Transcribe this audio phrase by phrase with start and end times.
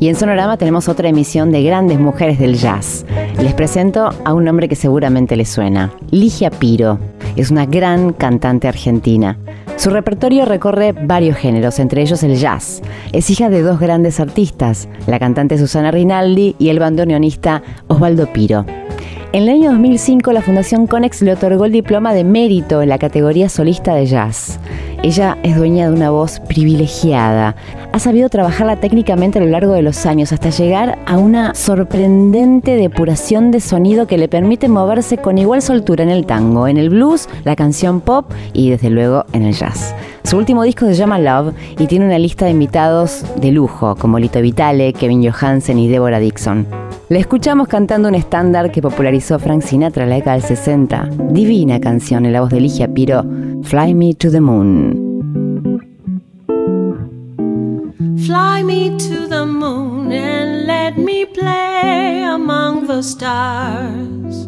[0.00, 3.04] Y en Sonorama tenemos otra emisión de grandes mujeres del jazz.
[3.38, 5.92] Les presento a un nombre que seguramente les suena.
[6.10, 6.98] Ligia Piro.
[7.36, 9.38] Es una gran cantante argentina.
[9.76, 12.80] Su repertorio recorre varios géneros, entre ellos el jazz.
[13.12, 18.64] Es hija de dos grandes artistas, la cantante Susana Rinaldi y el bandoneonista Osvaldo Piro.
[19.32, 22.98] En el año 2005 la Fundación Conex le otorgó el diploma de mérito en la
[22.98, 24.58] categoría solista de jazz.
[25.04, 27.54] Ella es dueña de una voz privilegiada.
[27.92, 32.74] Ha sabido trabajarla técnicamente a lo largo de los años hasta llegar a una sorprendente
[32.74, 36.90] depuración de sonido que le permite moverse con igual soltura en el tango, en el
[36.90, 39.94] blues, la canción pop y desde luego en el jazz.
[40.24, 44.18] Su último disco se llama Love y tiene una lista de invitados de lujo como
[44.18, 46.79] Lito Vitale, Kevin Johansen y Deborah Dixon.
[47.10, 51.08] Le escuchamos cantando un estándar que popularizó Frank Sinatra en la década del 60.
[51.32, 53.24] Divina canción en la voz de Ligia Piro,
[53.64, 55.10] Fly Me to the Moon.
[58.16, 64.46] Fly me to the moon and let me play among the stars.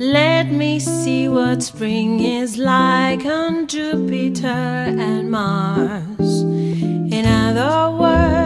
[0.00, 6.42] Let me see what spring is like on Jupiter and Mars.
[6.42, 8.39] In other words,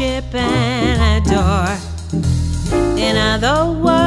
[0.00, 1.76] worship and adore.
[2.98, 3.99] In other words,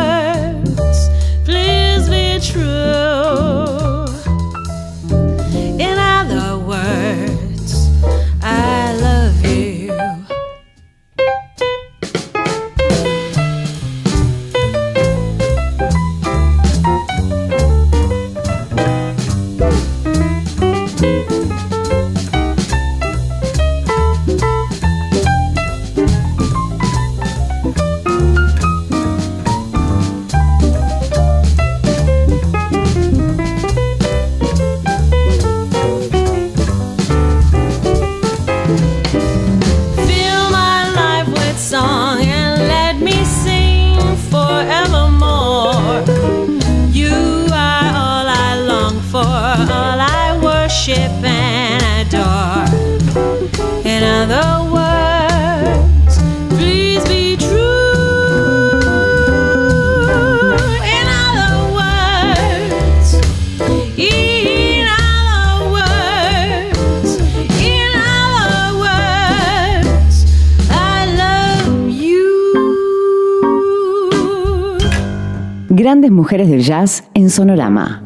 [75.84, 78.02] Grandes mujeres del jazz en Sonorama.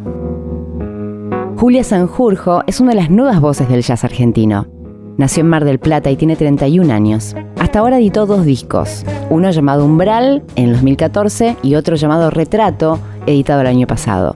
[1.57, 4.65] Julia Sanjurjo es una de las nuevas voces del jazz argentino.
[5.17, 7.35] Nació en Mar del Plata y tiene 31 años.
[7.59, 12.97] Hasta ahora editó dos discos, uno llamado Umbral en el 2014 y otro llamado Retrato,
[13.27, 14.33] editado el año pasado.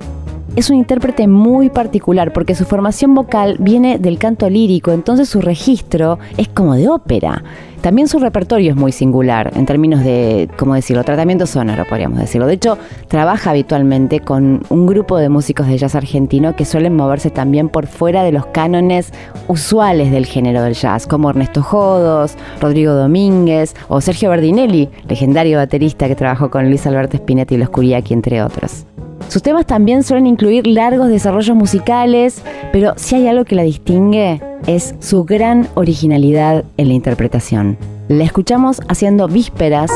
[0.53, 5.39] Es un intérprete muy particular porque su formación vocal viene del canto lírico, entonces su
[5.39, 7.41] registro es como de ópera.
[7.79, 12.47] También su repertorio es muy singular en términos de, ¿cómo decirlo?, tratamiento sonoro, podríamos decirlo.
[12.47, 17.29] De hecho, trabaja habitualmente con un grupo de músicos de jazz argentino que suelen moverse
[17.29, 19.13] también por fuera de los cánones
[19.47, 26.09] usuales del género del jazz, como Ernesto Jodos, Rodrigo Domínguez o Sergio Berdinelli, legendario baterista
[26.09, 28.85] que trabajó con Luis Alberto Spinetti y los Curiaki, entre otros.
[29.31, 32.43] Sus temas también suelen incluir largos desarrollos musicales,
[32.73, 37.77] pero si hay algo que la distingue es su gran originalidad en la interpretación.
[38.09, 39.89] La escuchamos haciendo Vísperas,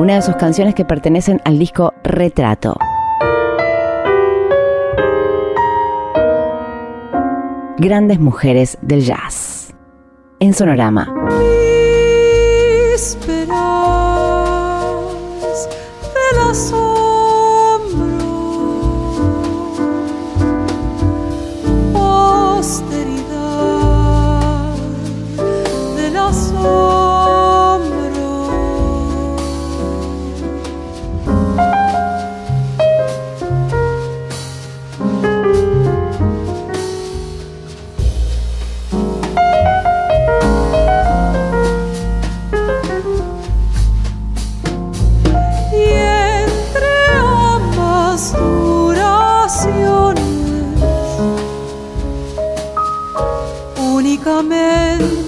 [0.00, 2.76] una de sus canciones que pertenecen al disco Retrato.
[7.78, 9.72] Grandes mujeres del jazz.
[10.40, 11.13] En Sonorama.
[54.26, 55.23] Amen.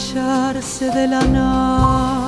[0.00, 2.19] Maravillarse de la nada.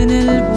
[0.00, 0.49] en el